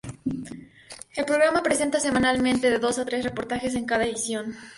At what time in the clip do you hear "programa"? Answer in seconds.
1.25-1.61